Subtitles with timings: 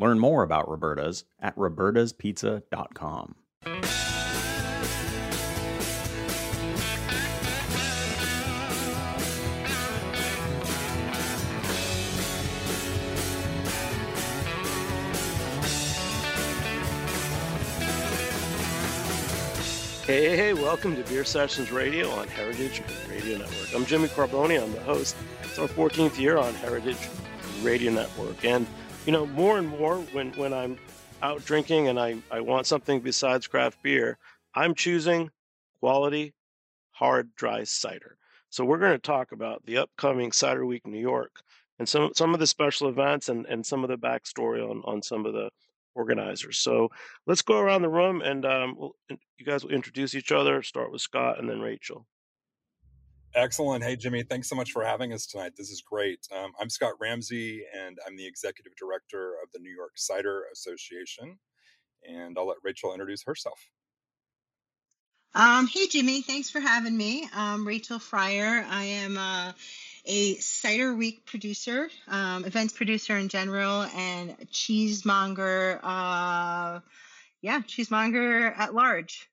[0.00, 3.34] Learn more about Roberta's at robertaspizza.com.
[20.06, 23.74] Hey, hey, hey, welcome to Beer Sessions Radio on Heritage Radio Network.
[23.74, 25.14] I'm Jimmy Carbone, I'm the host.
[25.44, 26.96] It's our 14th year on Heritage
[27.62, 28.44] Radio Network.
[28.44, 28.66] And
[29.06, 30.78] you know, more and more when when I'm
[31.22, 34.18] out drinking and I I want something besides craft beer,
[34.54, 35.30] I'm choosing
[35.80, 36.34] quality
[36.92, 38.16] hard dry cider.
[38.50, 41.40] So we're going to talk about the upcoming Cider Week New York
[41.78, 45.02] and some some of the special events and and some of the backstory on on
[45.02, 45.50] some of the
[45.94, 46.58] organizers.
[46.58, 46.90] So
[47.26, 50.62] let's go around the room and um, we'll, you guys will introduce each other.
[50.62, 52.06] Start with Scott and then Rachel.
[53.34, 53.84] Excellent.
[53.84, 55.52] Hey, Jimmy, thanks so much for having us tonight.
[55.56, 56.26] This is great.
[56.36, 61.38] Um, I'm Scott Ramsey, and I'm the executive director of the New York Cider Association.
[62.02, 63.60] And I'll let Rachel introduce herself.
[65.32, 67.28] Um, hey, Jimmy, thanks for having me.
[67.32, 68.64] I'm Rachel Freier.
[68.68, 69.52] I am uh,
[70.06, 75.78] a Cider Week producer, um, events producer in general, and cheesemonger.
[75.84, 76.80] Uh,
[77.42, 79.30] yeah, cheesemonger at large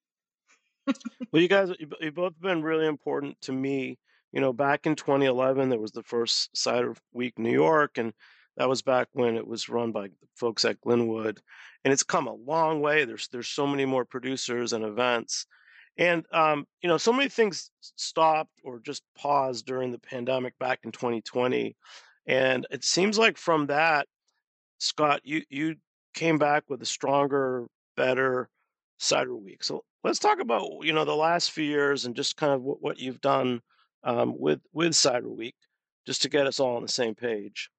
[1.31, 3.97] well, you guys, you both been really important to me.
[4.31, 8.13] You know, back in 2011, there was the first Cider Week New York, and
[8.57, 11.39] that was back when it was run by folks at Glynwood,
[11.83, 13.05] and it's come a long way.
[13.05, 15.45] There's there's so many more producers and events,
[15.97, 20.79] and um, you know, so many things stopped or just paused during the pandemic back
[20.83, 21.75] in 2020,
[22.27, 24.07] and it seems like from that,
[24.79, 25.75] Scott, you you
[26.13, 28.49] came back with a stronger, better
[28.99, 29.63] Cider Week.
[29.63, 32.81] So let's talk about you know the last few years and just kind of what,
[32.81, 33.61] what you've done
[34.03, 35.55] um, with with Cider Week,
[36.05, 37.69] just to get us all on the same page.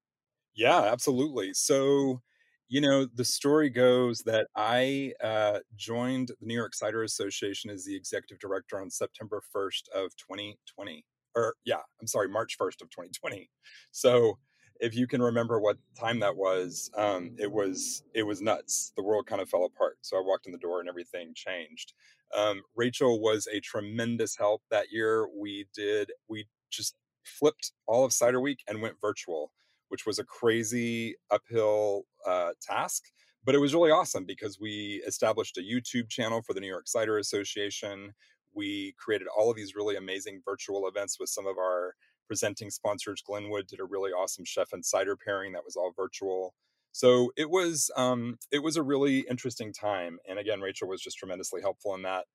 [0.55, 1.53] Yeah, absolutely.
[1.53, 2.21] So,
[2.67, 7.85] you know, the story goes that I uh, joined the New York Cider Association as
[7.85, 11.05] the executive director on September 1st of 2020.
[11.35, 13.49] Or yeah, I'm sorry, March 1st of 2020.
[13.91, 14.37] So
[14.79, 18.93] if you can remember what time that was, um, it was it was nuts.
[18.95, 19.97] The world kind of fell apart.
[20.01, 21.93] So I walked in the door and everything changed.
[22.35, 25.27] Um, Rachel was a tremendous help that year.
[25.37, 26.95] We did we just
[27.25, 29.51] flipped all of Cider Week and went virtual,
[29.89, 33.03] which was a crazy uphill uh, task.
[33.45, 36.87] But it was really awesome because we established a YouTube channel for the New York
[36.87, 38.13] Cider Association.
[38.53, 41.95] We created all of these really amazing virtual events with some of our
[42.29, 43.23] presenting sponsors.
[43.27, 46.53] Glynwood did a really awesome chef and cider pairing that was all virtual.
[46.91, 50.19] So it was um, it was a really interesting time.
[50.29, 52.25] And again, Rachel was just tremendously helpful in that.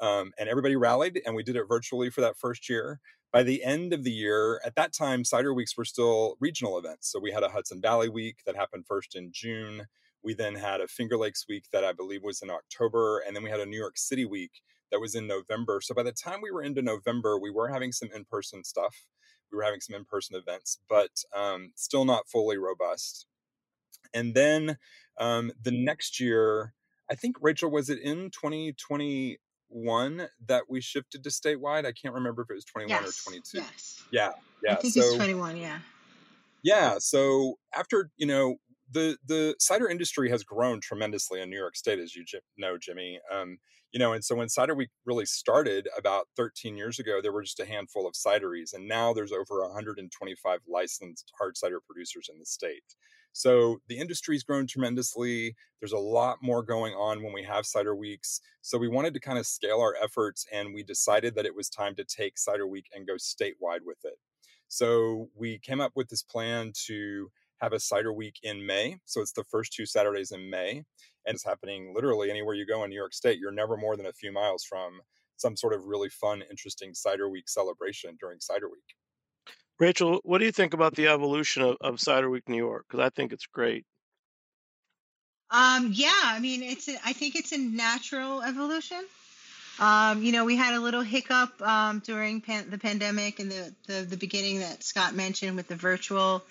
[0.00, 2.98] Um, and everybody rallied, and we did it virtually for that first year.
[3.32, 7.10] By the end of the year, at that time, cider weeks were still regional events.
[7.12, 9.86] So we had a Hudson Valley week that happened first in June.
[10.24, 13.44] We then had a Finger Lakes week that I believe was in October, and then
[13.44, 15.80] we had a New York City week that was in November.
[15.80, 19.04] So by the time we were into November, we were having some in person stuff
[19.50, 23.26] we were having some in-person events, but um, still not fully robust.
[24.12, 24.78] And then
[25.18, 26.74] um, the next year,
[27.10, 31.86] I think Rachel was it in 2021 that we shifted to statewide.
[31.86, 33.58] I can't remember if it was 21 yes, or 22.
[33.58, 34.02] Yes.
[34.10, 34.32] Yeah,
[34.62, 34.72] yeah.
[34.72, 35.56] I think so, it's 21.
[35.56, 35.78] Yeah.
[36.62, 36.96] Yeah.
[36.98, 38.56] So after you know
[38.90, 42.24] the the cider industry has grown tremendously in New York State, as you
[42.56, 43.20] know, Jimmy.
[43.32, 43.58] Um,
[43.92, 47.44] you know, and so when Cider Week really started about 13 years ago, there were
[47.44, 52.38] just a handful of cideries, and now there's over 125 licensed hard cider producers in
[52.40, 52.82] the state.
[53.32, 55.56] So the industry's grown tremendously.
[55.80, 58.40] There's a lot more going on when we have cider weeks.
[58.62, 61.68] So we wanted to kind of scale our efforts, and we decided that it was
[61.68, 64.18] time to take Cider Week and go statewide with it.
[64.68, 68.98] So we came up with this plan to have a cider week in May.
[69.04, 70.84] So it's the first two Saturdays in May.
[71.26, 73.38] And it's happening literally anywhere you go in New York State.
[73.38, 75.00] You're never more than a few miles from
[75.36, 78.94] some sort of really fun, interesting cider week celebration during cider week.
[79.80, 82.86] Rachel, what do you think about the evolution of, of Cider Week New York?
[82.88, 83.84] Because I think it's great.
[85.50, 89.04] Um, yeah, I mean, it's a, I think it's a natural evolution.
[89.80, 93.74] Um, you know, we had a little hiccup um, during pan- the pandemic and the,
[93.88, 96.44] the the beginning that Scott mentioned with the virtual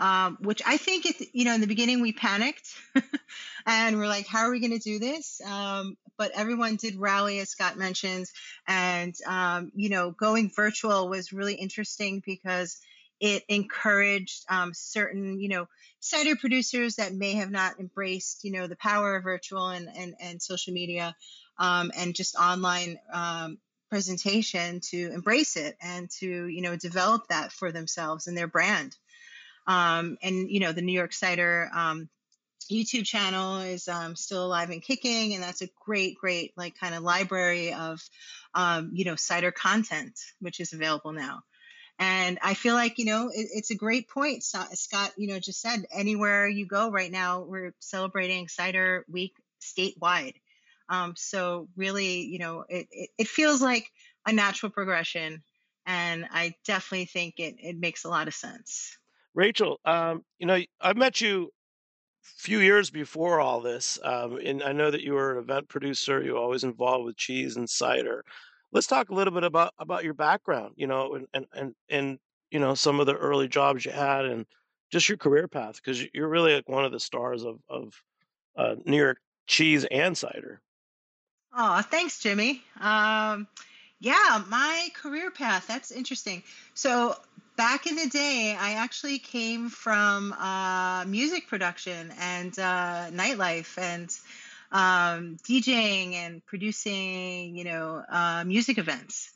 [0.00, 2.74] um, which I think, it, you know, in the beginning we panicked
[3.66, 5.40] and we're like, how are we going to do this?
[5.44, 8.32] Um, but everyone did rally, as Scott mentions.
[8.66, 12.78] And, um, you know, going virtual was really interesting because
[13.20, 15.68] it encouraged um, certain, you know,
[16.00, 20.14] cider producers that may have not embraced, you know, the power of virtual and, and,
[20.18, 21.14] and social media
[21.58, 23.58] um, and just online um,
[23.90, 28.96] presentation to embrace it and to you know develop that for themselves and their brand
[29.66, 32.08] um, and you know, the New York Cider um,
[32.70, 36.94] YouTube channel is um, still alive and kicking, and that's a great, great like kind
[36.94, 38.00] of library of
[38.54, 41.42] um, you know cider content, which is available now.
[41.98, 44.42] And I feel like you know it, it's a great point.
[44.42, 50.34] Scott, you know, just said anywhere you go right now, we're celebrating Cider Week statewide.
[50.88, 53.90] Um, so really, you know, it, it, it feels like
[54.26, 55.42] a natural progression,
[55.86, 58.96] and I definitely think it it makes a lot of sense.
[59.34, 61.50] Rachel, um, you know, I've met you
[62.24, 65.68] a few years before all this, um, and I know that you were an event
[65.68, 66.22] producer.
[66.22, 68.24] You're always involved with cheese and cider.
[68.72, 72.18] Let's talk a little bit about about your background, you know, and and and, and
[72.50, 74.46] you know some of the early jobs you had, and
[74.90, 77.94] just your career path, because you're really like one of the stars of of
[78.56, 80.60] uh, New York cheese and cider.
[81.56, 82.62] Oh, thanks, Jimmy.
[82.78, 83.48] Um,
[83.98, 85.66] yeah, my career path.
[85.66, 86.42] That's interesting.
[86.74, 87.16] So
[87.60, 94.08] back in the day, I actually came from uh, music production and uh, nightlife and
[94.72, 99.30] um, DJing and producing, you know, uh, music events.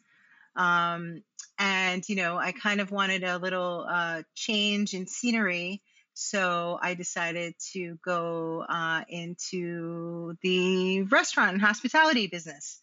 [0.57, 1.23] Um,
[1.59, 5.83] and, you know, I kind of wanted a little uh, change in scenery.
[6.15, 12.81] So I decided to go uh, into the restaurant and hospitality business.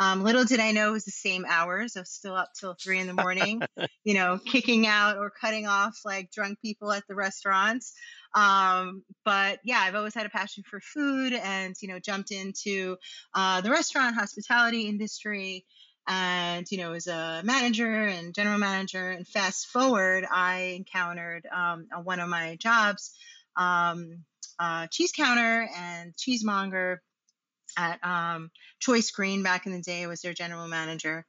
[0.00, 1.94] Um, little did I know it was the same hours.
[1.94, 3.60] I was still up till three in the morning,
[4.04, 7.92] you know, kicking out or cutting off like drunk people at the restaurants.
[8.34, 12.96] Um, but yeah, I've always had a passion for food and, you know, jumped into
[13.34, 15.66] uh, the restaurant hospitality industry
[16.08, 21.86] and you know as a manager and general manager and fast forward i encountered um,
[21.94, 23.12] on one of my jobs
[23.56, 24.24] um,
[24.90, 27.02] cheese counter and cheesemonger
[27.76, 30.06] at um, Choice Green back in the day.
[30.06, 31.26] Was their general manager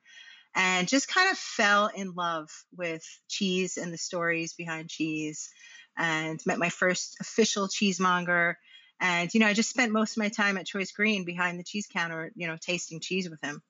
[0.56, 5.50] and just kind of fell in love with cheese and the stories behind cheese
[5.98, 8.56] and met my first official cheesemonger.
[9.00, 11.64] And, you know, I just spent most of my time at Choice Green behind the
[11.64, 13.62] cheese counter, you know, tasting cheese with him.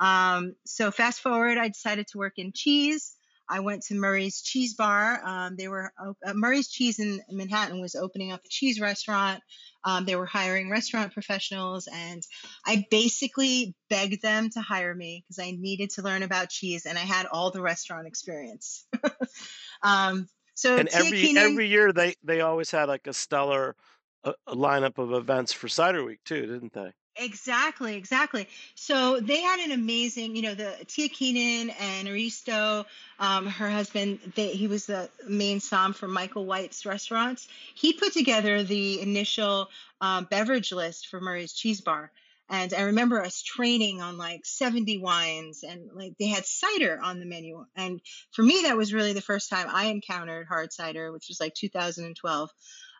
[0.00, 3.14] Um, so fast forward, I decided to work in cheese.
[3.48, 5.20] I went to Murray's Cheese Bar.
[5.24, 9.42] Um, they were uh, Murray's Cheese in Manhattan was opening up a cheese restaurant.
[9.84, 12.22] Um, they were hiring restaurant professionals, and
[12.66, 16.98] I basically begged them to hire me because I needed to learn about cheese, and
[16.98, 18.86] I had all the restaurant experience.
[19.82, 23.76] um, so and every Keenan, every year they they always had like a stellar
[24.24, 26.92] uh, lineup of events for Cider Week too, didn't they?
[27.20, 28.46] Exactly, exactly.
[28.76, 32.86] So they had an amazing, you know, the Tia Keenan and Aristo,
[33.18, 37.48] um, her husband, they, he was the main som for Michael White's restaurants.
[37.74, 39.68] He put together the initial
[40.00, 42.12] um, beverage list for Murray's Cheese Bar.
[42.50, 47.18] And I remember us training on like 70 wines and like they had cider on
[47.18, 47.66] the menu.
[47.76, 48.00] And
[48.32, 51.54] for me, that was really the first time I encountered hard cider, which was like
[51.54, 52.48] 2012.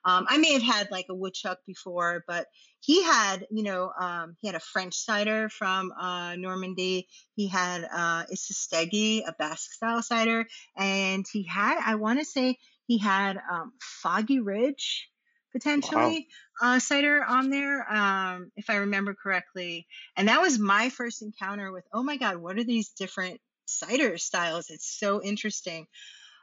[0.05, 2.47] Um, I may have had like a woodchuck before, but
[2.81, 7.09] he had, you know, um, he had a French cider from uh, Normandy.
[7.35, 12.57] He had uh, Isastegi, a Basque style cider, and he had, I want to say,
[12.87, 15.09] he had um, Foggy Ridge
[15.53, 16.29] potentially
[16.61, 16.77] wow.
[16.77, 19.87] uh, cider on there, um, if I remember correctly.
[20.17, 24.19] And that was my first encounter with, oh my God, what are these different cider
[24.19, 24.71] styles?
[24.71, 25.87] It's so interesting.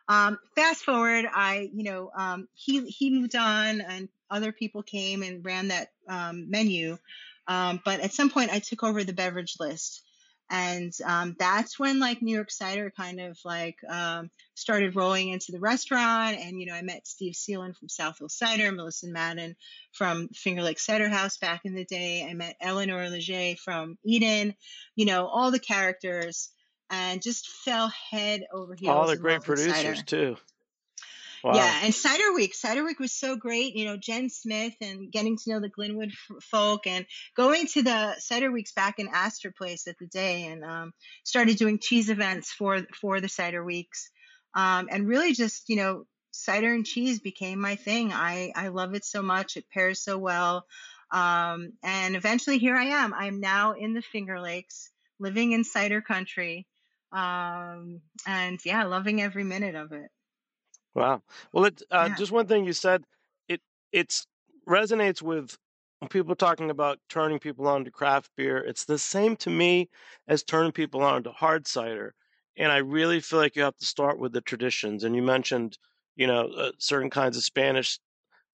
[0.08, 5.24] Um, fast forward, I, you know, um, he he moved on, and other people came
[5.24, 6.98] and ran that um, menu
[7.48, 10.02] Um, but at some point, I took over the beverage list.
[10.52, 15.52] And um, that's when like New York Cider kind of like um, started rolling into
[15.52, 16.38] the restaurant.
[16.38, 19.56] And, you know, I met Steve Selin from South Hill Cider, Melissa Madden
[19.92, 22.28] from Finger Lake Cider House back in the day.
[22.30, 24.54] I met Eleanor Leger from Eden,
[24.96, 26.52] you know, all the characters
[26.90, 28.96] and just fell head over heels.
[28.96, 30.38] All the great producers too.
[31.44, 31.54] Wow.
[31.54, 32.56] Yeah, and Cider Week.
[32.56, 33.76] Cider Week was so great.
[33.76, 36.12] You know, Jen Smith and getting to know the Glynwood
[36.42, 40.66] folk and going to the Cider Weeks back in Astor Place at the day and
[40.66, 44.10] um, started doing cheese events for for the Cider Weeks.
[44.56, 48.12] Um, and really just, you know, cider and cheese became my thing.
[48.12, 49.58] I, I love it so much.
[49.58, 50.66] It pairs so well.
[51.12, 53.14] Um, and eventually here I am.
[53.14, 54.90] I'm now in the Finger Lakes,
[55.20, 56.66] living in cider country.
[57.16, 60.12] Um, and yeah, loving every minute of it.
[60.94, 61.24] Wow.
[61.52, 62.16] Well, it uh, Yeah.
[62.16, 63.06] just one thing you said,
[63.48, 64.26] it it's
[64.68, 65.58] resonates with
[66.10, 68.58] people talking about turning people on to craft beer.
[68.58, 69.90] It's the same to me
[70.28, 72.16] as turning people on to hard cider.
[72.58, 75.04] And I really feel like you have to start with the traditions.
[75.04, 75.78] And you mentioned,
[76.16, 78.00] you know, uh, certain kinds of Spanish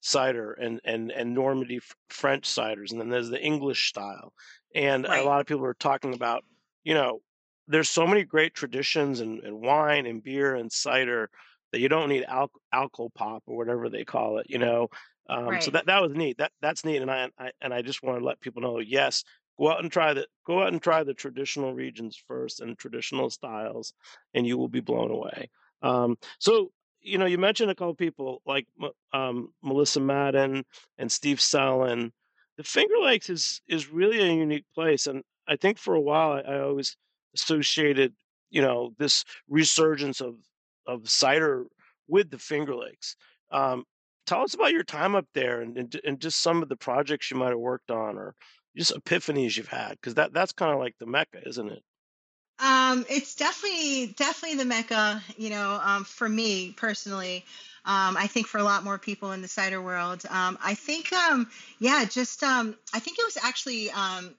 [0.01, 4.33] cider and and and Normandy f- French ciders, and then there's the English style.
[4.75, 6.43] And a lot of people are talking about,
[6.83, 7.21] you know,
[7.71, 11.29] there's so many great traditions and, and wine and beer and cider
[11.71, 14.89] that you don't need al- alcohol pop or whatever they call it, you know.
[15.29, 16.37] Um, so that that was neat.
[16.39, 19.23] That that's neat, and I, I and I just want to let people know, yes,
[19.57, 23.29] go out and try the go out and try the traditional regions first and traditional
[23.29, 23.93] styles,
[24.33, 25.49] and you will be blown away.
[25.81, 28.67] Um, so you know, you mentioned a couple people like
[29.13, 30.65] um, Melissa Madden
[30.97, 32.11] and Steve Selin.
[32.57, 36.33] The Finger Lakes is is really a unique place, and I think for a while
[36.33, 36.97] I, I always
[37.35, 38.13] associated,
[38.49, 40.35] you know, this resurgence of
[40.87, 41.65] of cider
[42.07, 43.15] with the Finger Lakes.
[43.51, 43.85] Um,
[44.25, 47.31] tell us about your time up there and, and and just some of the projects
[47.31, 48.35] you might have worked on or
[48.75, 51.83] just epiphanies you've had because that that's kind of like the mecca, isn't it?
[52.59, 57.43] Um, it's definitely definitely the mecca, you know, um, for me personally.
[57.83, 60.23] Um, I think for a lot more people in the cider world.
[60.29, 64.35] Um, I think, um, yeah, just um, I think it was actually um,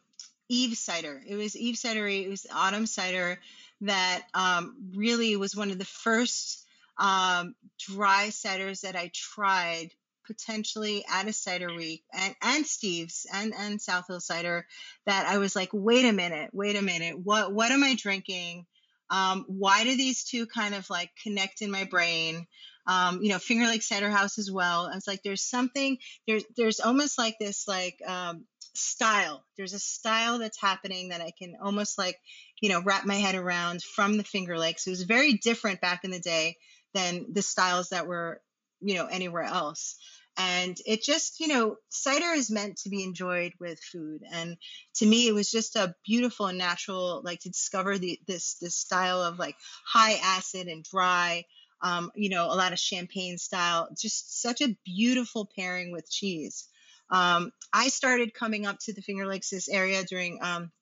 [0.53, 1.23] Eve cider.
[1.27, 2.25] It was Eve cidery.
[2.25, 3.41] It was autumn cider
[3.81, 6.67] that um, really was one of the first
[6.99, 9.93] um, dry ciders that I tried
[10.27, 14.67] potentially at a cider week and, and Steve's and, and South Hill cider
[15.07, 18.67] that I was like, wait a minute, wait a minute, what what am I drinking?
[19.11, 22.47] Um, why do these two kind of like connect in my brain?
[22.87, 24.87] Um, you know, Finger Lake Cider House as well.
[24.87, 28.45] I was like, there's something, there's there's almost like this like um,
[28.75, 29.45] style.
[29.57, 32.19] There's a style that's happening that I can almost like,
[32.61, 34.87] you know, wrap my head around from the Finger Lakes.
[34.87, 36.57] It was very different back in the day
[36.95, 38.41] than the styles that were,
[38.81, 39.97] you know, anywhere else.
[40.39, 44.23] And it just, you know, cider is meant to be enjoyed with food.
[44.33, 44.57] And
[44.97, 48.75] to me, it was just a beautiful and natural, like to discover the this this
[48.75, 51.45] style of like high acid and dry,
[51.83, 53.89] um, you know, a lot of champagne style.
[54.01, 56.67] Just such a beautiful pairing with cheese.
[57.13, 60.73] Um, I started coming up to the Finger Lakes this area during um,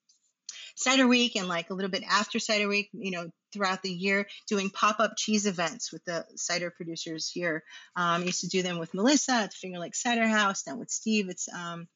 [0.75, 4.27] Cider Week and like a little bit after Cider Week, you know, throughout the year,
[4.47, 7.63] doing pop up cheese events with the cider producers here.
[7.95, 10.79] Um, I used to do them with Melissa at the Finger Lake Cider House, then
[10.79, 11.29] with Steve.
[11.29, 11.87] It's um,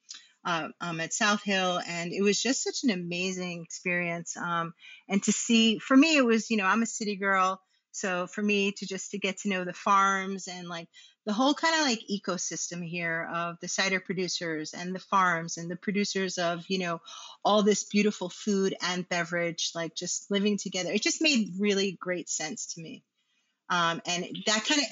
[0.43, 4.37] uh, um, at South Hill, and it was just such an amazing experience.
[4.37, 4.73] Um,
[5.09, 7.59] and to see, for me, it was you know I'm a city girl,
[7.91, 10.87] so for me to just to get to know the farms and like
[11.25, 15.69] the whole kind of like ecosystem here of the cider producers and the farms and
[15.69, 17.01] the producers of you know
[17.43, 20.91] all this beautiful food and beverage, like just living together.
[20.91, 23.03] It just made really great sense to me.
[23.69, 24.87] Um, and that kind of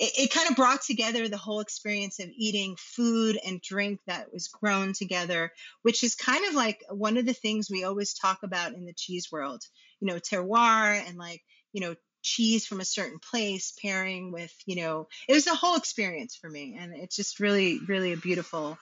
[0.00, 4.32] it, it kind of brought together the whole experience of eating food and drink that
[4.32, 8.38] was grown together, which is kind of like one of the things we always talk
[8.42, 9.62] about in the cheese world,
[10.00, 14.76] you know, terroir and like, you know, cheese from a certain place pairing with, you
[14.76, 16.76] know, it was a whole experience for me.
[16.78, 18.78] And it's just really, really a beautiful,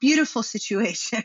[0.00, 1.22] beautiful situation.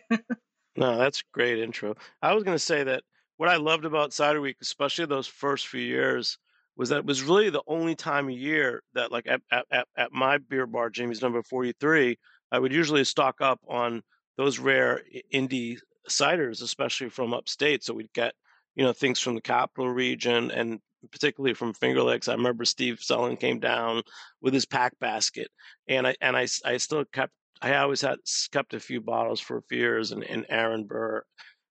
[0.78, 1.96] No, that's great intro.
[2.22, 3.04] I was going to say that
[3.38, 6.38] what I loved about Cider Week, especially those first few years,
[6.78, 10.12] was that it was really the only time of year that, like at, at, at
[10.12, 12.18] my beer bar, Jimmy's Number 43,
[12.52, 14.04] I would usually stock up on
[14.38, 15.02] those rare
[15.34, 15.78] indie
[16.10, 17.84] ciders, especially from upstate.
[17.84, 18.34] So we'd get,
[18.76, 20.80] you know, things from the capital region and
[21.12, 22.28] particularly from Finger Lakes.
[22.28, 24.04] I remember Steve Selin came down
[24.42, 25.50] with his pack basket,
[25.88, 28.18] and I and I I still kept I always had
[28.52, 31.24] kept a few bottles for years, and, and Aaron Burr,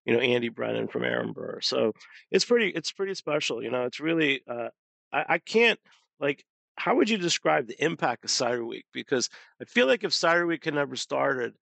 [0.04, 1.60] you know, Andy Brennan from Aaron Burr.
[1.62, 1.92] So
[2.30, 3.62] it's pretty it's pretty special.
[3.62, 4.68] You know, it's really uh,
[5.12, 5.80] I, I can't
[6.20, 6.44] like.
[6.76, 8.86] How would you describe the impact of Cider Week?
[8.92, 9.28] Because
[9.60, 11.52] I feel like if Cider Week had never started,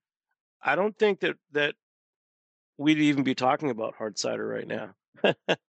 [0.62, 1.74] I don't think that that
[2.76, 4.90] we'd even be talking about hard cider right now.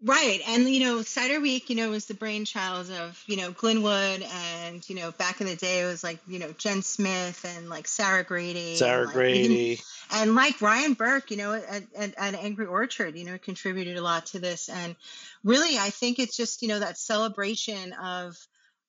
[0.00, 0.40] Right.
[0.46, 4.24] And, you know, Cider Week, you know, was the brainchild of, you know, Glynwood.
[4.32, 7.68] And, you know, back in the day, it was like, you know, Jen Smith and
[7.68, 8.76] like Sarah Grady.
[8.76, 9.80] Sarah like, Grady.
[10.12, 14.02] and like Ryan Burk, you know, at, at, at, Angry Orchard, you know, contributed a
[14.02, 14.68] lot to this.
[14.68, 14.94] And
[15.42, 18.36] really, I think it's just, you know, that celebration of,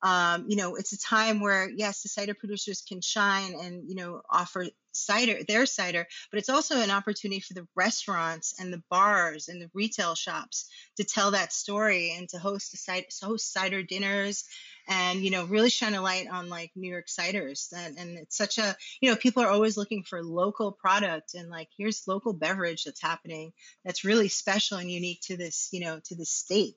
[0.02, 3.96] um, you know, it's a time where, yes, the cider producers can shine and, you
[3.96, 8.82] know, offer cider, their cider, but it's also an opportunity for the restaurants and the
[8.90, 13.52] bars and the retail shops to tell that story and to host a cider, host
[13.54, 14.46] cider dinners
[14.88, 17.72] and, you know, really shine a light on like New York ciders.
[17.76, 21.50] And, and it's such a, you know, people are always looking for local product and
[21.50, 23.52] like, here's local beverage that's happening
[23.86, 26.76] that's really special and unique to this, you know, to the state.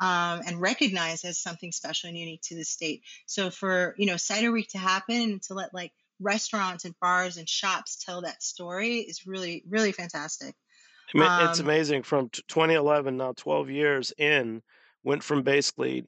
[0.00, 3.02] Um, and recognized as something special and unique to the state.
[3.26, 7.36] So for you know Cider Week to happen and to let like restaurants and bars
[7.36, 10.54] and shops tell that story is really really fantastic
[11.12, 14.62] it's um, amazing from 2011 now 12 years in
[15.02, 16.04] went from basically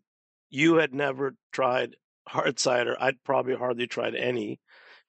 [0.51, 1.97] you had never tried
[2.29, 4.61] hard cider i'd probably hardly tried any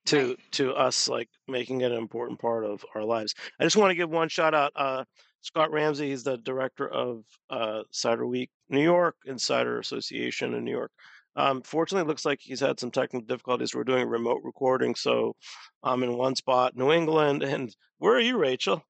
[0.05, 0.37] to right.
[0.51, 3.95] to us like making it an important part of our lives i just want to
[3.95, 5.03] give one shout out uh,
[5.41, 10.71] scott ramsey he's the director of uh, cider week new york Insider association in new
[10.71, 10.91] york
[11.37, 13.75] um, fortunately, it looks like he's had some technical difficulties.
[13.75, 15.35] We're doing remote recording, so
[15.83, 17.43] I'm in one spot, New England.
[17.43, 18.83] And where are you, Rachel?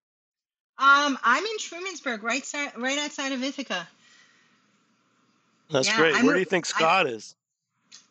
[0.80, 3.86] Um, I'm in Trumansburg, right side, right outside of Ithaca.
[5.70, 6.16] That's yeah, great.
[6.16, 7.36] I'm where do you think Scott I, is?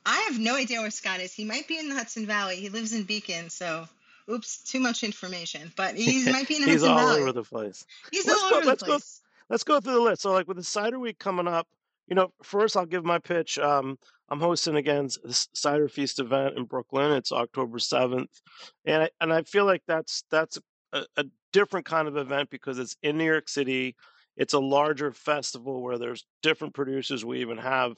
[0.04, 1.32] I have no idea where Scott is.
[1.32, 2.56] He might be in the Hudson Valley.
[2.56, 3.88] He lives in Beacon, so
[4.28, 5.73] oops, too much information.
[5.76, 7.00] But he might be in the Hudson Valley.
[7.00, 7.87] he's all over the place.
[8.12, 9.20] He's let's all go, over let's the place.
[9.23, 10.23] Go, let's go through the list.
[10.23, 11.67] So, like with the cider week coming up,
[12.07, 13.59] you know, first I'll give my pitch.
[13.59, 13.99] Um,
[14.29, 17.12] I'm hosting again the Cider Feast event in Brooklyn.
[17.12, 18.41] It's October 7th,
[18.85, 20.59] and I, and I feel like that's that's
[20.93, 23.97] a, a different kind of event because it's in New York City.
[24.37, 27.25] It's a larger festival where there's different producers.
[27.25, 27.97] We even have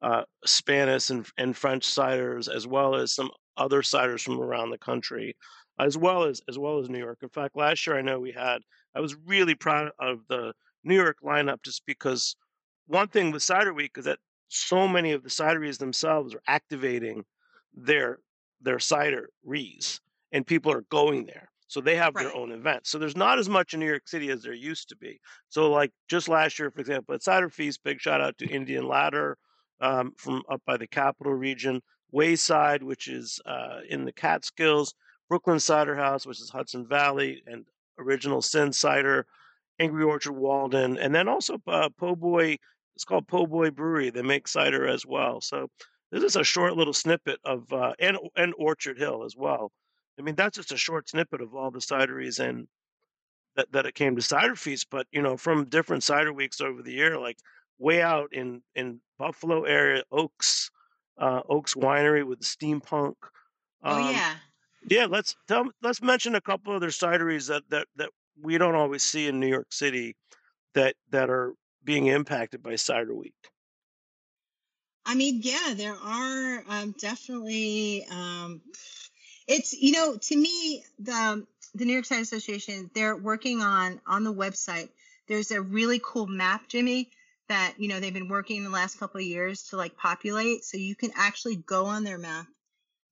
[0.00, 4.78] uh, Spanish and, and French ciders, as well as some other ciders from around the
[4.78, 5.36] country,
[5.78, 7.18] as well as as well as New York.
[7.22, 8.62] In fact, last year I know we had.
[8.94, 10.52] I was really proud of the
[10.84, 12.36] New York lineup just because
[12.86, 14.18] one thing with Cider Week is that
[14.48, 17.24] so many of the cideries themselves are activating
[17.72, 18.18] their
[18.60, 20.00] their cideries
[20.32, 21.50] and people are going there.
[21.66, 22.24] So they have right.
[22.24, 22.90] their own events.
[22.90, 25.18] So there's not as much in new york city as there used to be.
[25.48, 28.86] So like just last year for example at cider feast big shout out to indian
[28.86, 29.38] ladder
[29.80, 34.94] um, from up by the capital region wayside which is uh, in the catskills
[35.28, 37.64] brooklyn cider house which is hudson valley and
[37.98, 39.26] original sin cider
[39.78, 42.56] angry orchard walden and then also uh, po' boy
[42.94, 44.10] it's called Po' Boy Brewery.
[44.10, 45.40] They make cider as well.
[45.40, 45.68] So
[46.10, 49.72] this is a short little snippet of uh, and and Orchard Hill as well.
[50.18, 52.68] I mean, that's just a short snippet of all the cideries and
[53.56, 54.88] that that it came to Cider Feast.
[54.90, 57.38] But you know, from different cider weeks over the year, like
[57.78, 60.70] way out in in Buffalo area, Oakes
[61.18, 63.14] uh, Oakes Winery with the steampunk.
[63.82, 64.34] Um, oh yeah.
[64.86, 69.02] Yeah, let's tell, let's mention a couple other cideries that, that that we don't always
[69.02, 70.16] see in New York City
[70.74, 73.34] that that are being impacted by Cider Week?
[75.06, 78.06] I mean, yeah, there are um, definitely.
[78.10, 78.62] Um,
[79.46, 84.24] it's you know, to me, the the New York Cider Association, they're working on on
[84.24, 84.88] the website.
[85.28, 87.10] There's a really cool map, Jimmy,
[87.48, 90.78] that you know they've been working the last couple of years to like populate, so
[90.78, 92.46] you can actually go on their map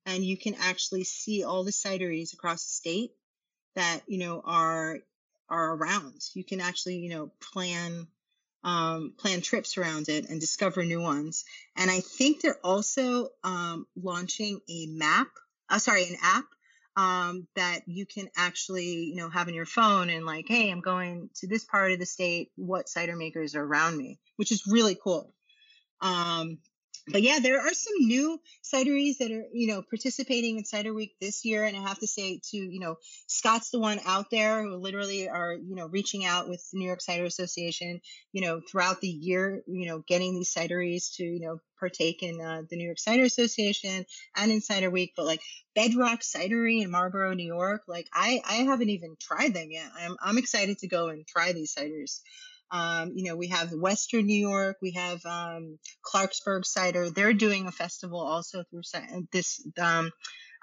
[0.07, 3.11] and you can actually see all the cideries across the state
[3.75, 4.99] that you know are
[5.53, 6.21] are around.
[6.35, 8.09] You can actually you know plan
[8.65, 11.45] um, plan trips around it and discover new ones.
[11.77, 15.29] And I think they're also um, launching a map,
[15.69, 16.45] uh, sorry, an app
[16.97, 20.81] um, that you can actually, you know, have in your phone and like, hey, I'm
[20.81, 22.51] going to this part of the state.
[22.57, 25.35] What cider makers are around me, which is really cool.
[26.01, 26.59] Um,
[27.09, 31.15] but yeah, there are some new cideries that are, you know, participating in Cider Week
[31.21, 31.65] this year.
[31.65, 35.29] And I have to say, to you know, Scott's the one out there who literally
[35.29, 38.01] are, you know, reaching out with the New York Cider Association,
[38.33, 42.41] you know, throughout the year, you know, getting these cideries to, you know, partake in
[42.41, 45.15] uh, the New York Cider Association and in Cider Week.
[45.17, 45.41] But like
[45.75, 49.91] Bedrock Cidery in Marlborough, New York, like I, I haven't even tried them yet.
[49.99, 52.21] I'm, I'm excited to go and try these ciders.
[52.73, 57.11] Um, you know, we have Western New York, we have um, Clarksburg Cider.
[57.11, 58.81] They're doing a festival also through
[59.31, 60.11] this um,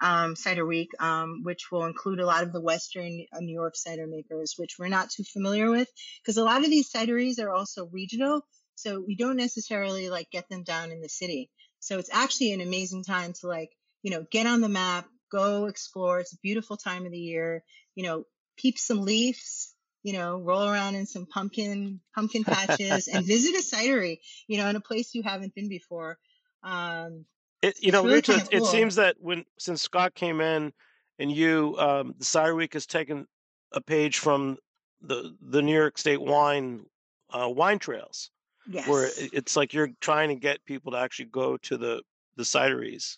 [0.01, 3.75] um, Cider Week, um, which will include a lot of the Western uh, New York
[3.75, 5.87] cider makers, which we're not too familiar with,
[6.21, 8.41] because a lot of these cideries are also regional,
[8.75, 11.49] so we don't necessarily like get them down in the city.
[11.79, 13.69] So it's actually an amazing time to like,
[14.01, 16.19] you know, get on the map, go explore.
[16.19, 17.63] It's a beautiful time of the year.
[17.95, 18.23] You know,
[18.57, 23.63] peep some leaves, you know, roll around in some pumpkin pumpkin patches, and visit a
[23.63, 26.17] cidery, you know, in a place you haven't been before.
[26.63, 27.25] Um,
[27.61, 30.73] It, you know, really Rachel, kind it, seems that when since Scott came in
[31.19, 33.27] and you, um, the Cider Week has taken
[33.71, 34.57] a page from
[35.01, 36.85] the the New York State wine
[37.31, 38.31] uh, wine trails,
[38.87, 39.17] where Yes.
[39.17, 42.03] it- it's like you're trying to get people to actually go to the
[42.35, 43.17] the cideries.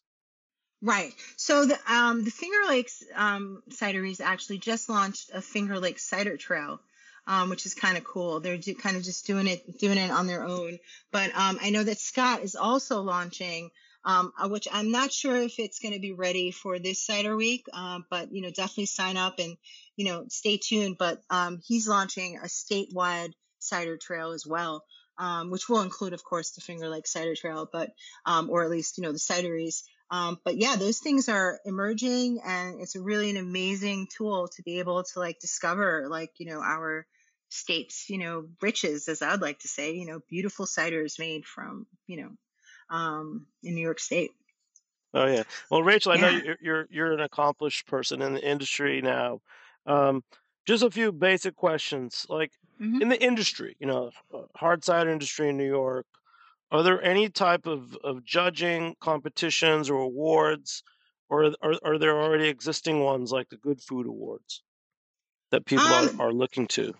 [0.81, 1.13] Right.
[1.37, 6.37] So the um the Finger Lakes um cideries actually just launched a Finger Lakes cider
[6.37, 6.81] trail,
[7.27, 8.39] um, which is kind of cool.
[8.39, 10.79] They're do, kind of just doing it doing it on their own.
[11.11, 13.69] But um, I know that Scott is also launching,
[14.05, 17.35] um, uh, which I'm not sure if it's going to be ready for this cider
[17.35, 17.67] week.
[17.73, 19.57] Um, but you know, definitely sign up and
[19.97, 20.97] you know stay tuned.
[20.97, 21.21] But
[21.63, 24.83] he's launching a statewide cider trail as well.
[25.17, 27.91] Um, which will include, of course, the Finger Lakes Cider Trail, but
[28.25, 29.83] um, or at least you know the cideries.
[30.11, 34.79] Um, but yeah, those things are emerging, and it's really an amazing tool to be
[34.79, 37.07] able to like discover, like you know, our
[37.49, 41.87] state's you know riches, as I'd like to say, you know, beautiful ciders made from
[42.07, 44.31] you know, um, in New York State.
[45.13, 45.43] Oh yeah.
[45.69, 49.41] Well, Rachel, I know you're you're you're an accomplished person in the industry now.
[49.85, 50.23] Um,
[50.65, 55.09] just a few basic questions, like hmm in the industry, you know, uh, hard cider
[55.09, 56.05] industry in New York.
[56.71, 60.83] Are there any type of, of judging competitions or awards,
[61.29, 64.63] or are, are there already existing ones like the Good Food Awards
[65.51, 66.93] that people are, Um, are looking to?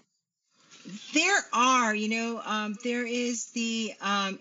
[1.13, 4.39] There are, you know, um, there is the, um,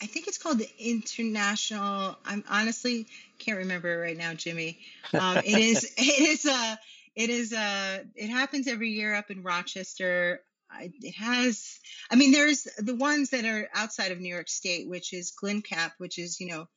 [0.00, 2.16] I think it's called the International.
[2.24, 3.06] I'm honestly
[3.38, 4.78] can't remember right now, Jimmy.
[5.12, 6.78] Um, it is, it is a,
[7.16, 10.40] it is a, it happens every year up in Rochester.
[10.80, 11.78] It has,
[12.10, 15.92] I mean, there's the ones that are outside of New York State, which is GLINTCAP,
[15.98, 16.68] which is, you know,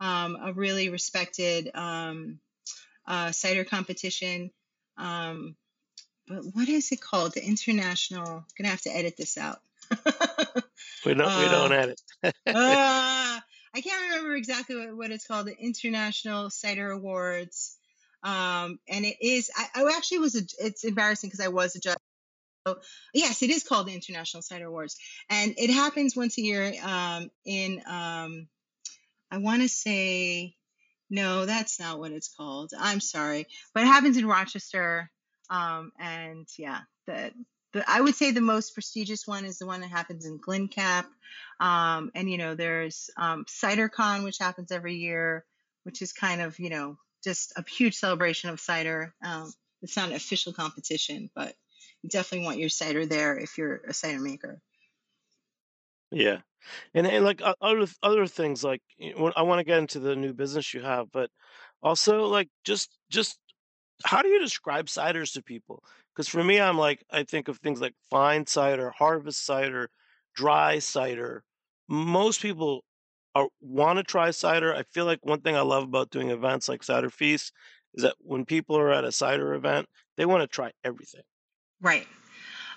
[0.00, 2.38] um, a really respected um,
[3.06, 4.50] uh, cider competition.
[4.96, 5.56] Um,
[6.26, 7.34] but what is it called?
[7.34, 8.44] The international.
[8.56, 9.58] Gonna have to edit this out.
[11.04, 12.00] We don't we don't uh, edit.
[12.24, 15.46] uh, I can't remember exactly what, what it's called.
[15.46, 17.76] The International Cider Awards.
[18.22, 19.50] Um, and it is.
[19.56, 20.36] I, I actually was.
[20.36, 21.98] A, it's embarrassing because I was a judge.
[23.12, 24.96] Yes, it is called the International Cider Awards,
[25.28, 26.72] and it happens once a year.
[26.82, 28.48] Um, in um,
[29.30, 30.54] I want to say,
[31.10, 32.72] no, that's not what it's called.
[32.78, 35.10] I'm sorry, but it happens in Rochester.
[35.50, 37.32] Um, and yeah, the,
[37.72, 41.04] the I would say the most prestigious one is the one that happens in GLINTCAP.
[41.58, 45.44] Um, and you know, there's um, CiderCon, which happens every year,
[45.82, 49.14] which is kind of you know just a huge celebration of cider.
[49.24, 51.54] Um, it's not an official competition, but
[52.08, 54.60] definitely want your cider there if you're a cider maker.
[56.10, 56.42] Yeah,
[56.94, 60.00] and and like o- other other things like eh, know, I want to get into
[60.00, 61.30] the new business you have, but
[61.82, 63.38] also like just just
[64.04, 65.84] how do you describe ciders to people?
[66.14, 69.90] Because for me, I'm like I think of things like fine cider, harvest cider,
[70.34, 71.44] dry cider.
[71.88, 72.84] Most people
[73.34, 74.74] are want to try cider.
[74.74, 77.52] I feel like one thing I love about doing events like Cider Feast
[77.94, 81.22] is that when people are at a cider event, they want to try everything.
[81.82, 82.06] Right.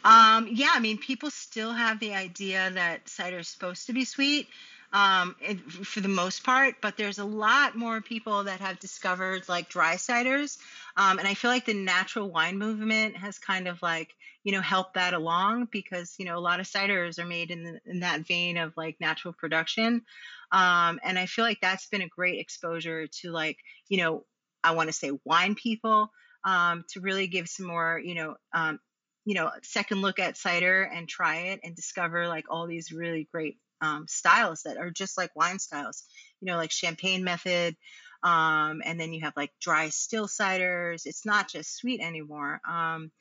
[0.03, 4.05] Um, yeah, I mean, people still have the idea that cider is supposed to be
[4.05, 4.49] sweet,
[4.93, 9.49] um, it, for the most part, but there's a lot more people that have discovered
[9.49, 10.57] like dry ciders.
[10.97, 14.61] Um, and I feel like the natural wine movement has kind of like, you know,
[14.61, 18.01] helped that along because, you know, a lot of ciders are made in, the, in
[18.01, 20.03] that vein of like natural production.
[20.51, 23.57] Um, and I feel like that's been a great exposure to like,
[23.89, 24.25] you know,
[24.63, 26.11] I want to say wine people
[26.43, 28.79] um, to really give some more, you know, um,
[29.25, 33.27] you know, second look at cider and try it and discover like all these really
[33.31, 36.03] great um, styles that are just like wine styles,
[36.39, 37.75] you know, like champagne method.
[38.23, 41.05] Um, and then you have like dry still ciders.
[41.05, 42.61] It's not just sweet anymore.
[42.67, 43.11] Um,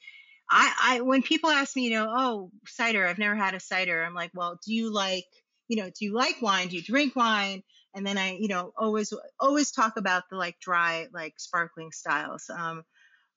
[0.50, 4.04] I, I, when people ask me, you know, oh, cider, I've never had a cider.
[4.04, 5.24] I'm like, well, do you like,
[5.68, 6.68] you know, do you like wine?
[6.68, 7.62] Do you drink wine?
[7.94, 12.50] And then I, you know, always, always talk about the like dry, like sparkling styles.
[12.50, 12.82] Um,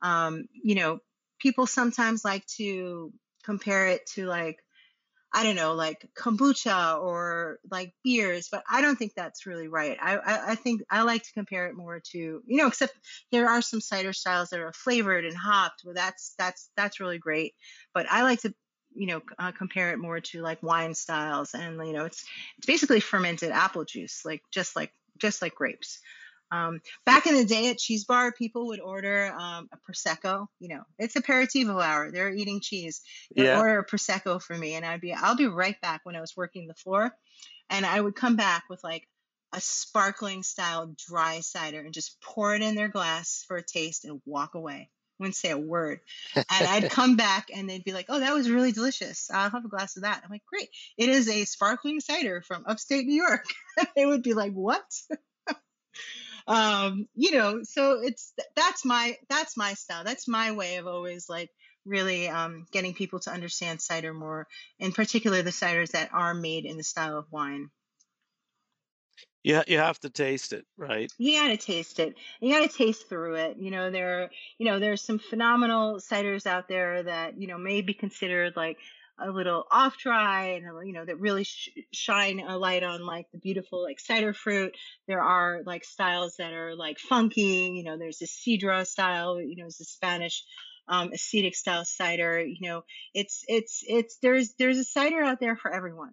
[0.02, 1.00] um, you know,
[1.40, 4.60] people sometimes like to compare it to like
[5.34, 9.98] I don't know, like kombucha or like beers, but I don't think that's really right.
[10.02, 12.94] I, I, I think I like to compare it more to, you know, except
[13.32, 15.82] there are some cider styles that are flavored and hopped.
[15.84, 17.54] Well, that's that's that's really great.
[17.94, 18.54] But I like to,
[18.96, 22.24] you know, uh, compare it more to like wine styles, and you know, it's
[22.58, 26.00] it's basically fermented apple juice, like just like just like grapes.
[26.52, 30.48] Um, back in the day at Cheese Bar, people would order um, a prosecco.
[30.60, 32.12] You know, it's a aperitivo hour.
[32.12, 33.02] They're eating cheese.
[33.36, 36.16] They'd Yeah, order a prosecco for me, and I'd be, I'll be right back when
[36.16, 37.12] I was working the floor,
[37.70, 39.08] and I would come back with like
[39.54, 44.06] a sparkling style dry cider and just pour it in their glass for a taste
[44.06, 44.92] and walk away.
[45.20, 46.02] wouldn't say a word.
[46.52, 49.30] And I'd come back and they'd be like, "Oh, that was really delicious.
[49.32, 50.70] I'll have a glass of that." I'm like, "Great!
[50.98, 53.46] It is a sparkling cider from upstate New York."
[53.96, 54.86] they would be like, "What?"
[56.48, 60.04] um, you know, so it's that's my that's my style.
[60.04, 61.50] That's my way of always like
[61.86, 64.48] really um, getting people to understand cider more,
[64.80, 67.70] in particular the ciders that are made in the style of wine.
[69.44, 71.12] Yeah, you have to taste it, right?
[71.18, 72.16] You gotta taste it.
[72.42, 73.58] You gotta taste through it.
[73.58, 77.82] You know, there, you know, there's some phenomenal ciders out there that you know may
[77.82, 78.78] be considered like
[79.20, 83.26] a little off dry and you know that really sh- shine a light on like
[83.32, 84.76] the beautiful like cider fruit.
[85.08, 89.56] There are like styles that are like funky you know there's the sidra style you
[89.56, 90.44] know it's a spanish
[90.88, 95.56] um, acetic style cider you know it's it's it's there's there's a cider out there
[95.56, 96.12] for everyone.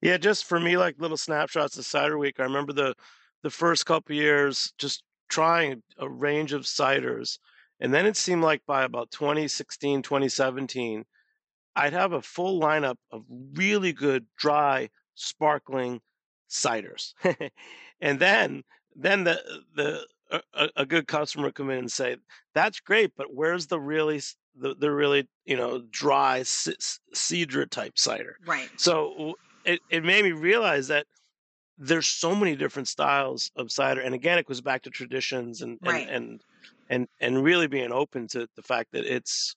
[0.00, 2.94] Yeah just for me like little snapshots of cider week i remember the
[3.42, 7.38] the first couple years just trying a range of ciders
[7.80, 11.04] and then it seemed like by about 2016 2017
[11.76, 16.00] I'd have a full lineup of really good dry sparkling
[16.48, 17.12] ciders.
[18.00, 19.40] and then then the
[19.74, 22.16] the uh, a, a, good customer come in and say,
[22.54, 24.20] "That's great, but where's the really
[24.56, 28.70] the, the really you know dry sidra type cider?" Right.
[28.76, 29.34] So
[29.64, 31.06] it it made me realize that
[31.78, 35.78] there's so many different styles of cider, and again, it goes back to traditions and
[35.82, 36.08] right.
[36.08, 36.40] and, and
[36.88, 39.54] and and really being open to the fact that it's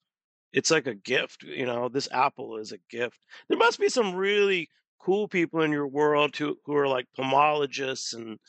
[0.53, 1.43] it's like a gift.
[1.43, 3.19] You know, this apple is a gift.
[3.47, 8.13] There must be some really cool people in your world who who are like pomologists
[8.13, 8.39] and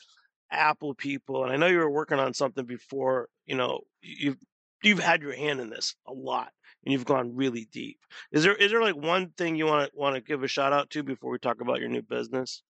[0.51, 1.43] apple people.
[1.43, 3.27] And I know you were working on something before.
[3.45, 4.37] You know, you've
[4.83, 6.51] you've had your hand in this a lot
[6.83, 7.99] and you've gone really deep.
[8.31, 10.73] Is there is there like one thing you want to want to give a shout
[10.73, 12.63] out to before we talk about your new business?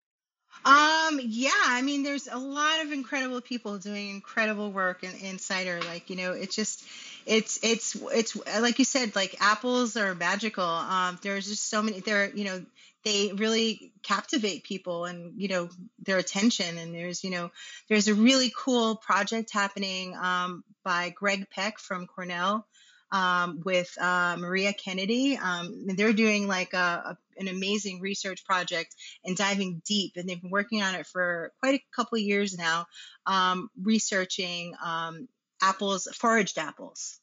[0.64, 5.40] Um, yeah, I mean, there's a lot of incredible people doing incredible work in, in
[5.40, 5.80] cider.
[5.88, 6.84] Like, you know, it's just,
[7.26, 10.64] it's, it's, it's like you said, like apples are magical.
[10.64, 12.66] Um, there's just so many, there, you know,
[13.04, 15.70] they really captivate people and, you know,
[16.06, 16.78] their attention.
[16.78, 17.52] And there's, you know,
[17.90, 22.66] there's a really cool project happening, um, by Greg Peck from Cornell
[23.12, 25.38] um, with uh, Maria Kennedy.
[25.38, 30.42] Um, they're doing like a, a, an amazing research project and diving deep, and they've
[30.42, 32.86] been working on it for quite a couple years now,
[33.26, 35.28] um, researching um,
[35.62, 37.18] apples, foraged apples.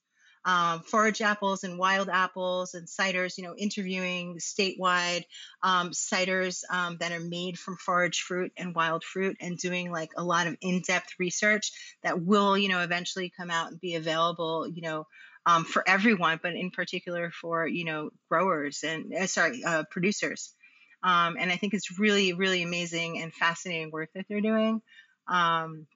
[0.45, 5.25] Um, forage apples and wild apples and ciders, you know, interviewing statewide
[5.63, 10.11] um, ciders um, that are made from forage fruit and wild fruit and doing like
[10.17, 11.73] a lot of in-depth research
[12.03, 15.07] that will, you know, eventually come out and be available, you know,
[15.49, 20.55] um, for everyone, but in particular for you know growers and uh, sorry uh, producers.
[21.03, 24.83] Um, and I think it's really really amazing and fascinating work that they're doing.
[25.27, 25.87] Um,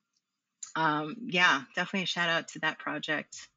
[0.76, 3.48] um yeah, definitely a shout out to that project.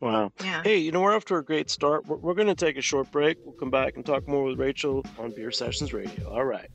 [0.00, 0.32] Wow.
[0.42, 0.62] Yeah.
[0.62, 2.06] Hey, you know, we're off to a great start.
[2.06, 3.36] We're, we're going to take a short break.
[3.44, 6.26] We'll come back and talk more with Rachel on Beer Sessions Radio.
[6.30, 6.70] All right.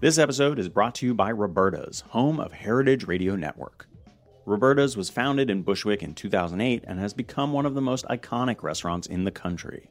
[0.00, 3.88] This episode is brought to you by Roberta's, home of Heritage Radio Network.
[4.44, 8.62] Roberta's was founded in Bushwick in 2008 and has become one of the most iconic
[8.62, 9.90] restaurants in the country.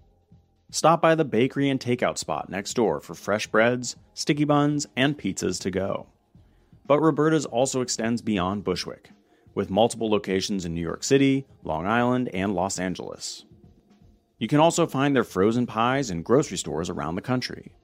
[0.71, 5.17] Stop by the bakery and takeout spot next door for fresh breads, sticky buns, and
[5.17, 6.07] pizzas to go.
[6.87, 9.11] But Roberta's also extends beyond Bushwick,
[9.53, 13.45] with multiple locations in New York City, Long Island, and Los Angeles.
[14.39, 17.75] You can also find their frozen pies in grocery stores around the country.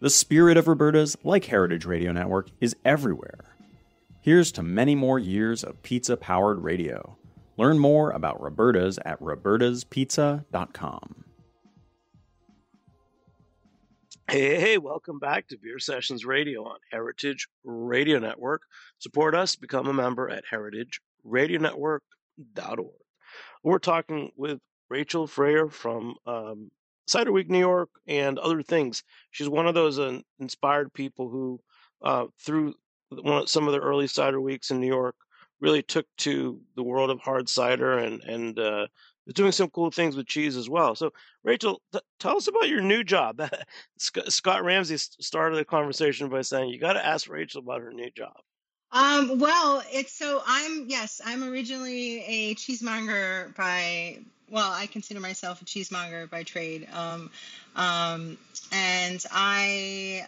[0.00, 3.48] The spirit of Roberta's, like Heritage Radio Network, is everywhere
[4.28, 7.16] Here's to many more years of pizza powered radio.
[7.56, 11.24] Learn more about Roberta's at robertaspizza.com.
[14.30, 18.60] Hey, hey, welcome back to Beer Sessions Radio on Heritage Radio Network.
[18.98, 22.90] Support us, become a member at heritageradionetwork.org.
[23.64, 24.58] We're talking with
[24.90, 26.70] Rachel Freier from um,
[27.06, 29.02] Cider Week New York and other things.
[29.30, 31.58] She's one of those uh, inspired people who,
[32.02, 32.74] uh, through
[33.10, 35.16] of, some of the early cider weeks in New York
[35.58, 38.88] really took to the world of hard cider and and uh,
[39.34, 40.94] doing some cool things with cheese as well.
[40.94, 41.10] So,
[41.44, 41.82] Rachel,
[42.18, 43.40] tell us about your new job.
[43.98, 48.10] Scott Ramsey started the conversation by saying you got to ask Rachel about her new
[48.10, 48.34] job.
[48.90, 54.18] Um, well, it's so I'm yes, I'm originally a cheesemonger by
[54.50, 56.88] well, I consider myself a cheesemonger by trade.
[56.92, 57.30] Um,
[57.76, 58.38] um,
[58.72, 60.24] and I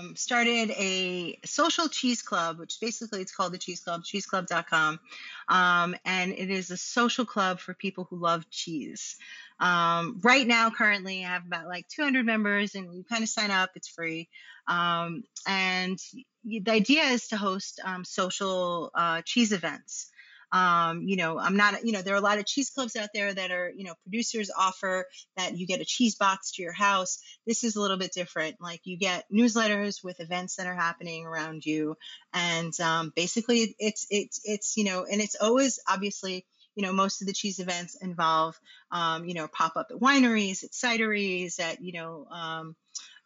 [0.00, 5.00] um, started a social cheese club, which basically it's called the Cheese Club, cheeseclub.com.
[5.48, 9.16] Um, and it is a social club for people who love cheese.
[9.58, 13.50] Um, right now, currently, I have about like 200 members, and you kind of sign
[13.50, 14.28] up, it's free.
[14.66, 15.98] Um, and
[16.44, 20.11] the idea is to host social uh, cheese events.
[20.52, 23.08] Um, you know, I'm not, you know, there are a lot of cheese clubs out
[23.14, 26.72] there that are, you know, producers offer that you get a cheese box to your
[26.72, 27.18] house.
[27.46, 28.56] This is a little bit different.
[28.60, 31.96] Like you get newsletters with events that are happening around you,
[32.34, 37.20] and um, basically it's it's it's you know, and it's always obviously you know most
[37.20, 38.58] of the cheese events involve
[38.90, 42.76] um, you know pop up at wineries at cideries at you know um,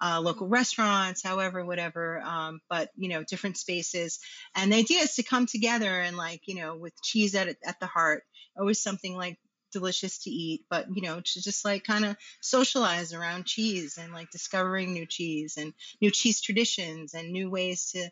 [0.00, 4.18] uh, local restaurants, however, whatever, um, but you know, different spaces.
[4.54, 7.80] And the idea is to come together and like, you know, with cheese at at
[7.80, 8.22] the heart,
[8.59, 9.38] always something like
[9.72, 14.12] delicious to eat, but you know, to just like kind of socialize around cheese and
[14.12, 18.09] like discovering new cheese and new cheese traditions and new ways to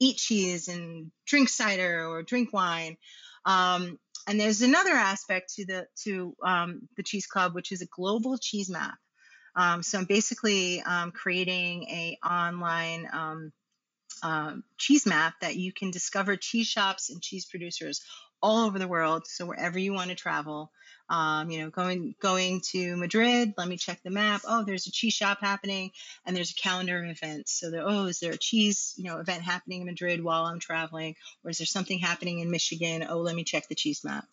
[0.00, 2.96] eat cheese and drink cider or drink wine.
[3.44, 7.86] Um, and there's another aspect to the to um, the cheese club, which is a
[7.86, 8.94] global cheese map.
[9.56, 13.52] Um, so I'm basically um, creating a online um,
[14.22, 18.02] uh, cheese map that you can discover cheese shops and cheese producers
[18.42, 19.26] all over the world.
[19.26, 20.70] So wherever you want to travel,
[21.08, 24.42] um, you know, going going to Madrid, let me check the map.
[24.46, 25.90] Oh, there's a cheese shop happening,
[26.24, 27.58] and there's a calendar of events.
[27.58, 30.60] So there, oh, is there a cheese you know event happening in Madrid while I'm
[30.60, 33.06] traveling, or is there something happening in Michigan?
[33.08, 34.26] Oh, let me check the cheese map.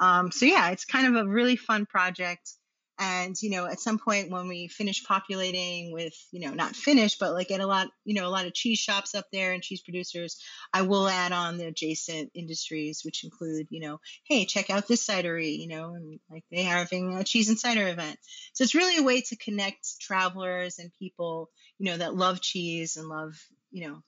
[0.00, 2.52] Um, so yeah, it's kind of a really fun project
[2.98, 7.18] and you know at some point when we finish populating with you know not finish
[7.18, 9.62] but like get a lot you know a lot of cheese shops up there and
[9.62, 10.40] cheese producers
[10.72, 15.06] i will add on the adjacent industries which include you know hey check out this
[15.06, 18.18] cidery you know and like they are having a cheese and cider event.
[18.52, 22.96] So it's really a way to connect travelers and people you know that love cheese
[22.96, 23.34] and love
[23.70, 24.02] you know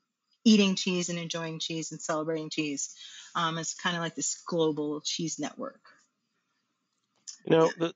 [0.45, 2.95] eating cheese and enjoying cheese and celebrating cheese
[3.35, 5.81] um, it's kind of like this global cheese network
[7.47, 7.93] you know, the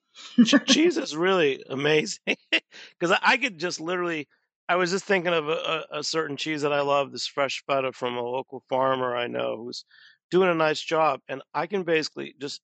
[0.66, 2.18] cheese is really amazing
[2.52, 4.28] because I, I could just literally.
[4.68, 7.90] I was just thinking of a, a, certain cheese that I love, this fresh feta
[7.90, 9.84] from a local farmer I know who's
[10.30, 12.60] doing a nice job, and I can basically just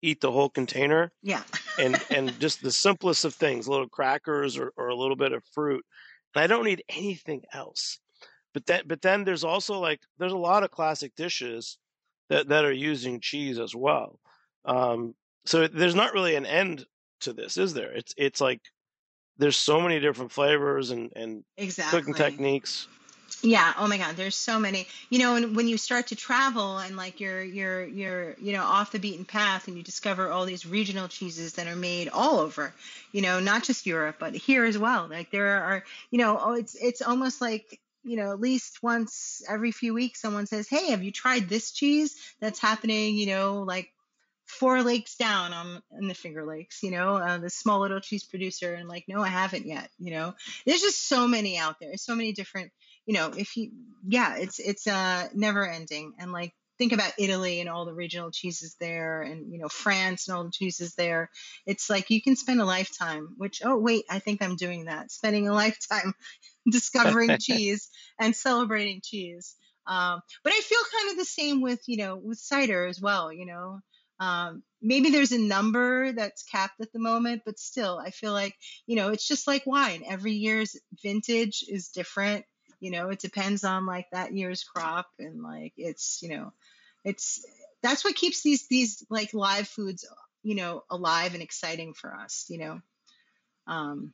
[0.00, 1.42] eat the whole container Yeah.
[1.76, 5.42] and and just the simplest of things, little crackers or, or a little bit of
[5.52, 5.84] fruit,
[6.36, 7.98] and I don't need anything else.
[8.54, 11.76] But then but then there's also like there's a lot of classic dishes
[12.30, 14.20] that that are using cheese as well.
[14.64, 15.14] Um,
[15.48, 16.84] so there's not really an end
[17.20, 17.90] to this, is there?
[17.90, 18.60] It's it's like
[19.38, 21.42] there's so many different flavors and and
[21.90, 22.86] cooking techniques.
[23.42, 24.88] Yeah, oh my God, there's so many.
[25.08, 28.62] You know, and when you start to travel and like you're you're you're you know
[28.62, 32.40] off the beaten path and you discover all these regional cheeses that are made all
[32.40, 32.74] over,
[33.12, 35.08] you know, not just Europe, but here as well.
[35.08, 39.42] Like there are, you know, oh it's it's almost like you know, at least once
[39.48, 43.62] every few weeks, someone says, "Hey, have you tried this cheese that's happening?" You know,
[43.62, 43.90] like
[44.48, 48.24] four lakes down on in the Finger Lakes, you know, uh, the small little cheese
[48.24, 49.90] producer, and like, no, I haven't yet.
[49.98, 50.34] You know,
[50.66, 52.72] there's just so many out there, so many different.
[53.06, 53.70] You know, if you,
[54.06, 58.30] yeah, it's it's uh never ending, and like think about Italy and all the regional
[58.30, 61.30] cheeses there, and you know France and all the cheeses there.
[61.66, 63.34] It's like you can spend a lifetime.
[63.36, 66.14] Which oh wait, I think I'm doing that, spending a lifetime
[66.70, 69.56] discovering cheese and celebrating cheese.
[69.86, 73.32] Um, but I feel kind of the same with you know with cider as well.
[73.32, 73.80] You know,
[74.20, 78.56] um, maybe there's a number that's capped at the moment, but still, I feel like,
[78.86, 80.02] you know, it's just like wine.
[80.08, 82.44] Every year's vintage is different.
[82.80, 86.52] You know, it depends on like that year's crop and like it's, you know,
[87.04, 87.44] it's
[87.82, 90.06] that's what keeps these these like live foods,
[90.42, 92.80] you know, alive and exciting for us, you know.
[93.66, 94.12] Um,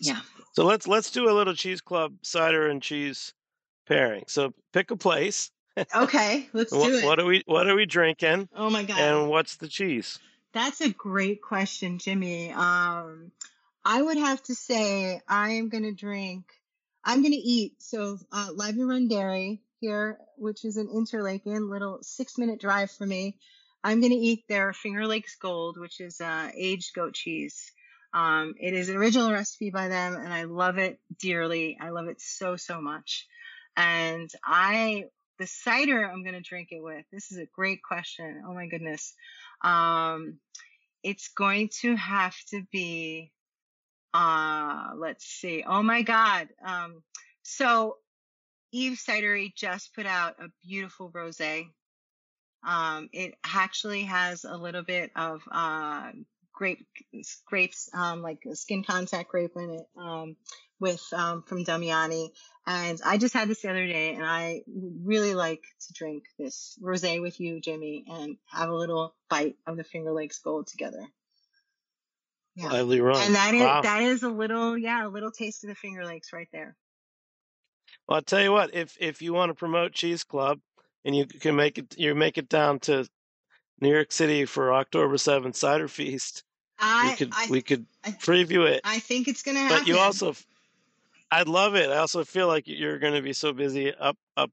[0.00, 0.20] yeah.
[0.52, 3.32] So let's let's do a little cheese club cider and cheese
[3.86, 4.24] pairing.
[4.26, 5.50] So pick a place.
[5.94, 7.04] Okay, let's do What, it.
[7.04, 8.48] what are we what are we drinking?
[8.54, 8.98] Oh my God.
[8.98, 10.18] And what's the cheese?
[10.52, 12.50] That's a great question, Jimmy.
[12.50, 13.30] Um,
[13.84, 16.44] I would have to say I am going to drink,
[17.04, 17.74] I'm going to eat.
[17.82, 23.06] So, uh, Lively Run Dairy here, which is an Interlaken, little six minute drive for
[23.06, 23.36] me.
[23.84, 27.70] I'm going to eat their Finger Lakes Gold, which is uh, aged goat cheese.
[28.12, 31.76] Um, it is an original recipe by them, and I love it dearly.
[31.80, 33.26] I love it so, so much.
[33.76, 35.04] And I,
[35.38, 38.42] the cider I'm going to drink it with, this is a great question.
[38.46, 39.14] Oh my goodness.
[39.62, 40.38] Um,
[41.02, 43.30] it's going to have to be
[44.16, 47.02] uh let's see oh my god um
[47.42, 47.96] so
[48.72, 51.66] eve cidery just put out a beautiful rosé
[52.66, 56.10] um it actually has a little bit of uh
[56.56, 56.84] grape
[57.44, 60.36] grapes, um, like skin contact grape in it, um,
[60.80, 62.30] with um, from Damiani.
[62.66, 66.76] And I just had this the other day, and I really like to drink this
[66.82, 71.06] rosé with you, Jimmy, and have a little bite of the Finger Lakes Gold together.
[72.56, 72.68] Yeah.
[72.68, 73.16] Rum.
[73.20, 73.82] And that is wow.
[73.82, 76.74] that is a little yeah, a little taste of the Finger Lakes right there.
[78.08, 80.58] Well, I'll tell you what, if if you want to promote Cheese Club
[81.04, 83.06] and you can make it you make it down to
[83.80, 86.44] New York City for October 7th cider feast,
[86.78, 88.80] I, we could I, we could I, preview it.
[88.84, 89.78] I think it's going to happen.
[89.78, 90.34] But you also
[91.30, 91.90] I'd love it.
[91.90, 94.50] I also feel like you're going to be so busy up up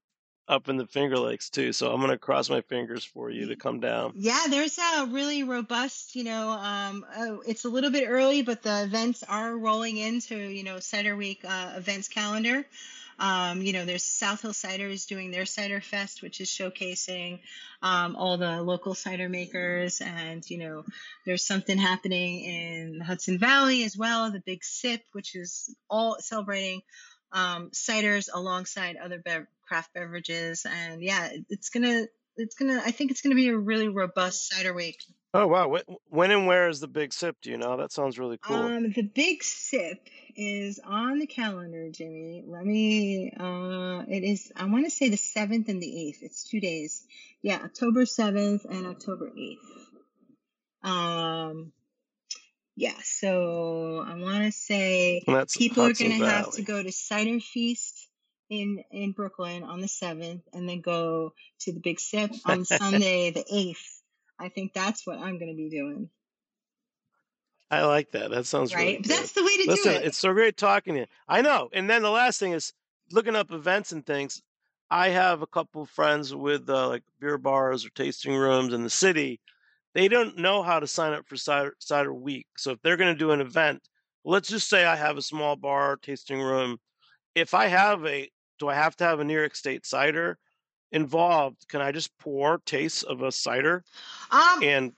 [0.48, 1.72] up in the Finger Lakes too.
[1.74, 4.14] So I'm going to cross my fingers for you to come down.
[4.16, 8.62] Yeah, there's a really robust, you know, um, oh, it's a little bit early, but
[8.62, 12.66] the events are rolling into, you know, Cider Week uh, events calendar.
[13.24, 17.40] Um, you know, there's South Hill Ciders doing their Cider Fest, which is showcasing
[17.82, 20.02] um, all the local cider makers.
[20.02, 20.84] And, you know,
[21.26, 26.18] there's something happening in the Hudson Valley as well, the Big Sip, which is all
[26.20, 26.82] celebrating
[27.32, 29.24] um, ciders alongside other
[29.70, 30.66] craft beverages.
[30.70, 33.58] And yeah, it's going to, it's going to, I think it's going to be a
[33.58, 35.02] really robust cider week.
[35.36, 35.76] Oh wow!
[36.10, 37.38] When and where is the big sip?
[37.42, 37.76] Do you know?
[37.76, 38.56] That sounds really cool.
[38.56, 42.44] Um, the big sip is on the calendar, Jimmy.
[42.46, 43.34] Let me.
[43.36, 44.52] Uh, it is.
[44.56, 46.20] I want to say the seventh and the eighth.
[46.22, 47.04] It's two days.
[47.42, 49.66] Yeah, October seventh and October eighth.
[50.84, 51.72] Um,
[52.76, 52.94] yeah.
[53.04, 56.58] So I want to say That's people Hudson are going to have Valley.
[56.58, 58.08] to go to Cider Feast
[58.52, 63.32] in in Brooklyn on the seventh, and then go to the Big Sip on Sunday
[63.32, 64.03] the eighth.
[64.44, 66.10] I think that's what I'm going to be doing.
[67.72, 68.30] I like that.
[68.30, 69.02] That sounds really Right?
[69.02, 69.12] Good.
[69.12, 70.06] that's the way to Listen, do it.
[70.06, 71.06] it's so great talking to you.
[71.28, 71.70] I know.
[71.74, 72.74] And then the last thing is
[73.12, 74.42] looking up events and things.
[74.92, 78.84] I have a couple of friends with uh, like beer bars or tasting rooms in
[78.84, 79.40] the city.
[79.96, 82.48] They don't know how to sign up for cider, cider week.
[82.58, 83.88] So if they're going to do an event,
[84.26, 86.80] let's just say I have a small bar tasting room.
[87.34, 88.30] If I have a,
[88.60, 90.38] do I have to have a New York State cider
[90.94, 91.68] involved?
[91.68, 93.84] Can I just pour tastes of a cider
[94.32, 94.94] Um, and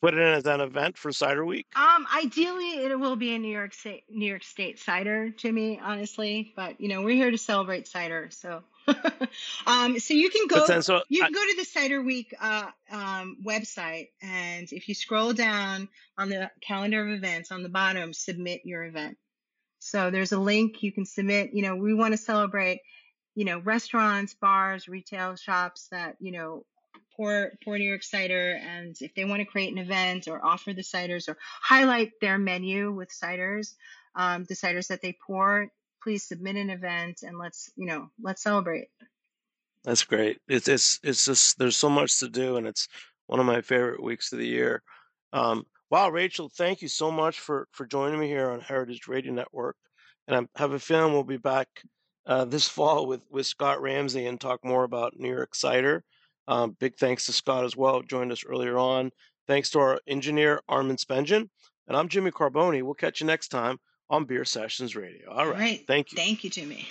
[0.00, 1.66] put it in as an event for cider week?
[1.76, 6.52] um, ideally it will be a New York State New York State cider, Jimmy, honestly.
[6.56, 8.62] But you know, we're here to celebrate cider, so
[9.66, 12.32] um, so you can go then, so you I, can go to the Cider Week
[12.40, 17.68] uh, um, website, and if you scroll down on the calendar of events on the
[17.68, 19.16] bottom, submit your event.
[19.80, 21.52] So there's a link you can submit.
[21.52, 22.80] You know, we want to celebrate,
[23.36, 26.64] you know, restaurants, bars, retail shops that you know
[27.14, 30.72] pour pour New York cider, and if they want to create an event or offer
[30.72, 33.74] the ciders or highlight their menu with ciders,
[34.16, 35.68] um, the ciders that they pour,
[36.02, 38.88] please submit an event and let's you know let's celebrate.
[39.84, 40.40] That's great.
[40.48, 42.88] It's it's it's just there's so much to do, and it's
[43.26, 44.82] one of my favorite weeks of the year.
[45.34, 49.34] Um, wow, Rachel, thank you so much for for joining me here on Heritage Radio
[49.34, 49.76] Network,
[50.26, 51.68] and I have a feeling we'll be back
[52.26, 56.04] uh, this fall with with Scott Ramsey and talk more about New York cider.
[56.48, 59.10] Um, big thanks to Scott as well, who joined us earlier on.
[59.46, 61.48] Thanks to our engineer Armin Spengen,
[61.88, 62.82] and I'm Jimmy Carbone.
[62.82, 63.78] We'll catch you next time
[64.10, 65.30] on Beer Sessions Radio.
[65.30, 65.84] All All right, right.
[65.86, 66.16] thank you.
[66.16, 66.88] Thank you, Jimmy.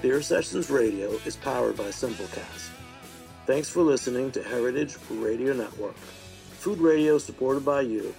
[0.00, 2.70] Beer Sessions Radio is powered by Simplecast.
[3.46, 5.96] Thanks for listening to Heritage Radio Network.
[5.96, 8.14] Food radio supported by you.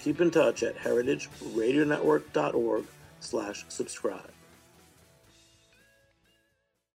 [0.00, 2.86] Keep in touch at heritageradionetwork.org
[3.20, 4.37] slash subscribe.